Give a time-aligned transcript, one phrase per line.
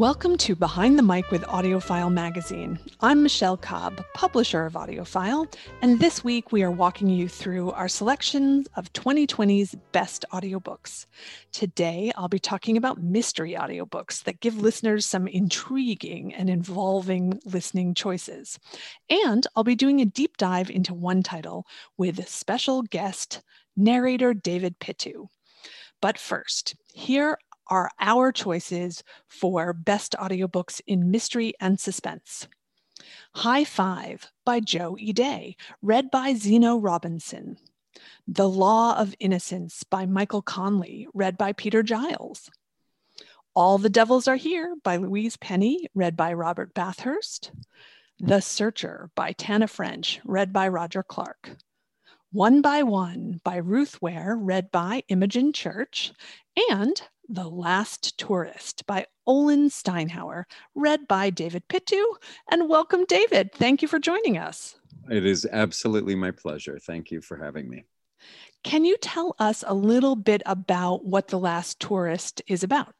[0.00, 2.78] Welcome to Behind the Mic with AudioFile Magazine.
[3.02, 7.86] I'm Michelle Cobb, publisher of AudioFile, and this week we are walking you through our
[7.86, 11.04] selection of 2020's best audiobooks.
[11.52, 17.92] Today I'll be talking about mystery audiobooks that give listeners some intriguing and involving listening
[17.92, 18.58] choices.
[19.10, 21.66] And I'll be doing a deep dive into one title
[21.98, 23.42] with special guest
[23.76, 25.26] narrator David Pittu.
[26.00, 27.36] But first, here
[27.70, 32.48] are our choices for best audiobooks in mystery and suspense.
[33.36, 35.12] Hi Five by Joe E.
[35.12, 37.56] Day, read by Zeno Robinson.
[38.26, 42.50] The Law of Innocence by Michael Connelly, read by Peter Giles.
[43.54, 47.52] All the Devils Are Here by Louise Penny, read by Robert Bathurst.
[48.18, 51.56] The Searcher by Tana French, read by Roger Clark.
[52.32, 56.12] One by One by Ruth Ware, read by Imogen Church.
[56.70, 62.02] And the Last Tourist by Olen Steinhauer, read by David Pittu.
[62.50, 63.52] And welcome, David.
[63.52, 64.74] Thank you for joining us.
[65.08, 66.80] It is absolutely my pleasure.
[66.80, 67.84] Thank you for having me.
[68.64, 72.94] Can you tell us a little bit about what The Last Tourist is about?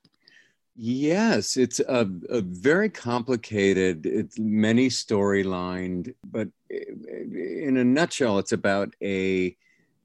[0.77, 8.39] Yes, it's a, a very complicated, it's many storylined, but eh, eh, in a nutshell,
[8.39, 9.57] it's about a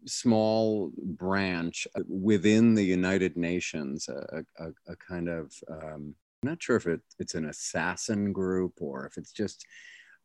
[0.05, 6.75] small branch within the United Nations, a, a, a kind of, um, I'm not sure
[6.75, 9.65] if it, it's an assassin group or if it's just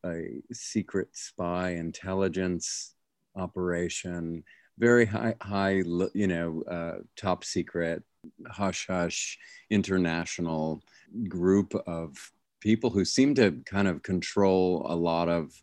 [0.05, 2.95] a secret spy intelligence
[3.35, 4.43] operation,
[4.77, 8.03] very high, high you know, uh, top secret,
[8.49, 9.37] hush hush,
[9.69, 10.81] international
[11.27, 15.53] group of people who seem to kind of control a lot of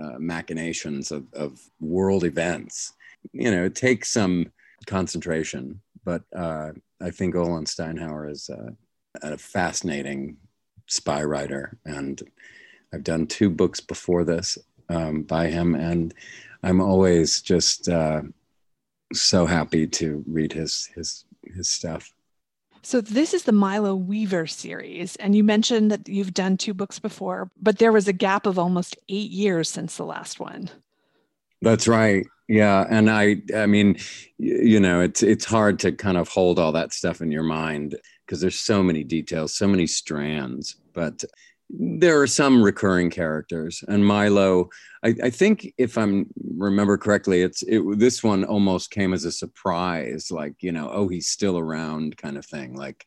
[0.00, 2.94] uh, machinations of, of world events
[3.32, 4.52] you know, it takes some
[4.86, 6.70] concentration, but uh,
[7.00, 8.70] I think Olen Steinhauer is uh,
[9.22, 10.36] a fascinating
[10.86, 11.78] spy writer.
[11.84, 12.22] And
[12.92, 16.14] I've done two books before this um, by him, and
[16.62, 18.22] I'm always just uh,
[19.12, 21.24] so happy to read his his
[21.54, 22.12] his stuff.
[22.84, 26.98] So this is the Milo Weaver series, and you mentioned that you've done two books
[26.98, 30.68] before, but there was a gap of almost eight years since the last one.
[31.62, 32.26] That's right.
[32.52, 33.96] Yeah, and I I mean,
[34.38, 37.96] you know, it's it's hard to kind of hold all that stuff in your mind
[38.26, 41.24] because there's so many details, so many strands, but
[41.70, 44.68] there are some recurring characters and milo
[45.02, 49.32] i, I think if i'm remember correctly it's it, this one almost came as a
[49.32, 53.06] surprise like you know oh he's still around kind of thing like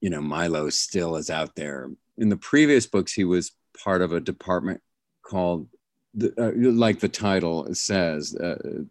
[0.00, 1.90] you know milo still is out there.
[2.18, 4.80] In the previous books he was part of a department
[5.22, 5.68] called
[6.16, 8.82] the, uh, like the title says, uh,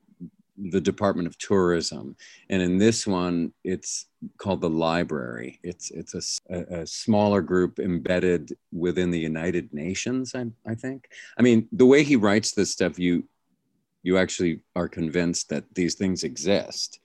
[0.58, 2.16] the Department of Tourism,
[2.50, 5.60] and in this one, it's called the Library.
[5.64, 10.34] It's it's a, a smaller group embedded within the United Nations.
[10.34, 11.10] I, I think.
[11.38, 13.26] I mean, the way he writes this stuff, you
[14.04, 17.00] you actually are convinced that these things exist.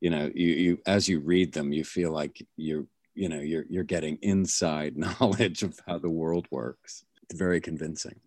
[0.00, 3.66] You know, you you as you read them, you feel like you're you know you're
[3.68, 7.04] you're getting inside knowledge of how the world works.
[7.24, 8.20] It's very convincing.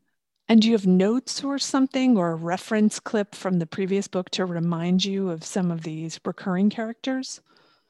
[0.49, 4.29] And do you have notes or something or a reference clip from the previous book
[4.31, 7.41] to remind you of some of these recurring characters?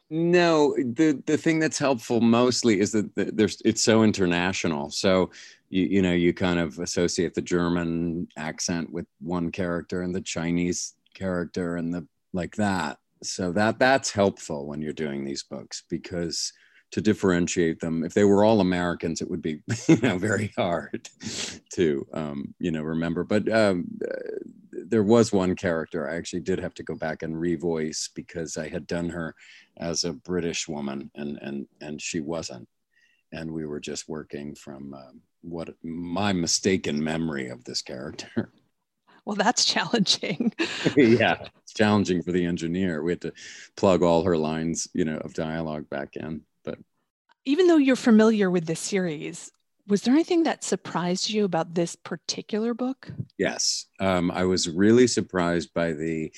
[0.09, 4.89] No, the the thing that's helpful mostly is that there's it's so international.
[4.89, 5.31] So
[5.69, 10.21] you you know you kind of associate the German accent with one character and the
[10.21, 12.99] Chinese character and the like that.
[13.21, 16.53] So that that's helpful when you're doing these books because
[16.91, 18.05] to differentiate them.
[18.05, 19.59] If they were all Americans, it would be
[19.89, 21.09] you know very hard
[21.73, 23.23] to um, you know remember.
[23.23, 24.39] But um, uh,
[24.71, 28.67] there was one character I actually did have to go back and revoice because I
[28.67, 29.35] had done her
[29.77, 32.67] as a British woman, and and and she wasn't,
[33.31, 35.11] and we were just working from uh,
[35.41, 38.51] what my mistaken memory of this character.
[39.25, 40.53] Well, that's challenging.
[40.95, 43.03] yeah, it's challenging for the engineer.
[43.03, 43.33] We had to
[43.75, 46.43] plug all her lines, you know, of dialogue back in.
[46.63, 46.79] But
[47.43, 49.51] even though you're familiar with this series,
[49.87, 53.11] was there anything that surprised you about this particular book?
[53.37, 56.31] Yes, um, I was really surprised by the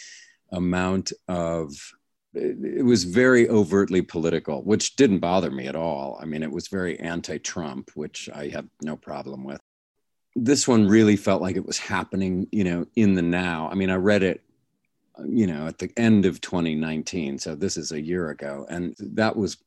[0.51, 1.73] amount of.
[2.35, 6.19] It was very overtly political, which didn't bother me at all.
[6.21, 9.59] I mean, it was very anti-Trump, which I have no problem with.
[10.35, 13.67] This one really felt like it was happening, you know, in the now.
[13.71, 14.43] I mean, I read it
[15.27, 19.35] you know at the end of 2019 so this is a year ago and that
[19.35, 19.57] was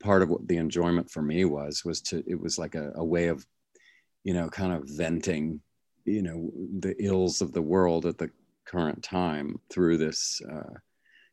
[0.00, 3.04] part of what the enjoyment for me was was to it was like a, a
[3.04, 3.46] way of
[4.24, 5.60] you know kind of venting
[6.04, 6.50] you know
[6.80, 8.30] the ills of the world at the
[8.66, 10.74] current time through this uh,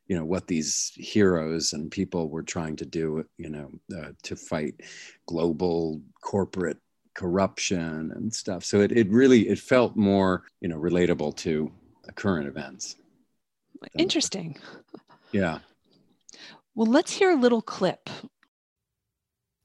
[0.08, 4.36] you know what these heroes and people were trying to do you know uh, to
[4.36, 4.76] fight
[5.26, 6.78] global corporate
[7.16, 8.64] corruption and stuff.
[8.64, 11.72] So it, it really it felt more you know relatable to
[12.14, 12.98] current events.
[13.98, 14.58] Interesting.
[15.32, 15.60] Yeah.
[16.76, 18.10] Well let's hear a little clip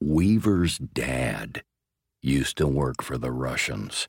[0.01, 1.63] weaver's dad
[2.21, 4.07] used to work for the russians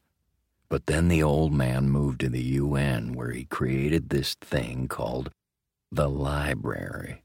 [0.72, 5.28] but then the old man moved to the UN, where he created this thing called
[5.90, 7.22] the library.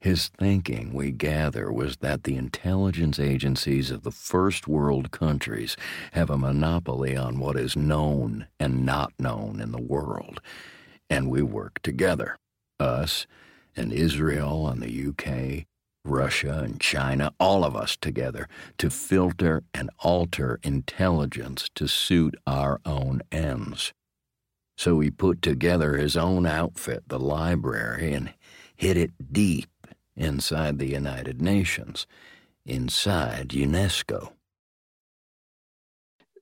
[0.00, 5.76] His thinking, we gather, was that the intelligence agencies of the first world countries
[6.12, 10.40] have a monopoly on what is known and not known in the world,
[11.10, 12.38] and we work together,
[12.78, 13.26] us
[13.76, 15.66] and Israel and the UK,
[16.04, 18.48] Russia and China, all of us together,
[18.78, 23.92] to filter and alter intelligence to suit our own ends.
[24.78, 28.32] So he put together his own outfit, the library, and
[28.74, 29.68] hid it deep
[30.16, 32.06] inside the United Nations,
[32.64, 34.32] inside UNESCO.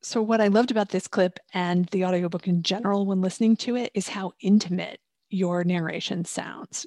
[0.00, 3.74] So, what I loved about this clip and the audiobook in general when listening to
[3.74, 6.86] it is how intimate your narration sounds.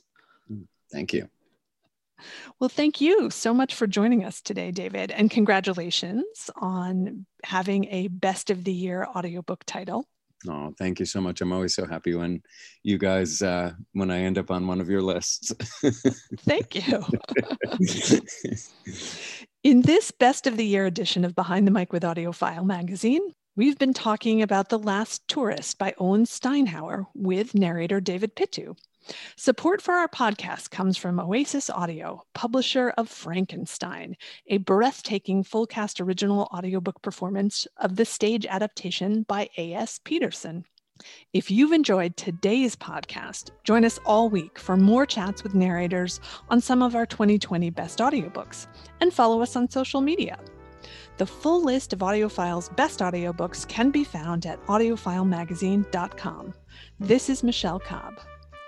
[0.49, 1.27] Mm, thank you.
[2.59, 8.07] Well, thank you so much for joining us today, David, and congratulations on having a
[8.07, 10.05] best of the year audiobook title.
[10.49, 11.41] Oh, thank you so much.
[11.41, 12.41] I'm always so happy when
[12.83, 15.51] you guys, uh, when I end up on one of your lists.
[16.39, 17.05] thank you.
[19.63, 23.21] In this best of the year edition of Behind the Mic with AudioFile magazine,
[23.55, 28.75] we've been talking about The Last Tourist by Olen Steinhauer with narrator David Pittu.
[29.35, 34.15] Support for our podcast comes from Oasis Audio, publisher of Frankenstein,
[34.47, 39.99] a breathtaking full cast original audiobook performance of the stage adaptation by A.S.
[40.03, 40.65] Peterson.
[41.33, 46.19] If you've enjoyed today's podcast, join us all week for more chats with narrators
[46.49, 48.67] on some of our 2020 best audiobooks
[48.99, 50.37] and follow us on social media.
[51.17, 56.53] The full list of AudioFile's best audiobooks can be found at audiofilemagazine.com.
[56.99, 58.19] This is Michelle Cobb.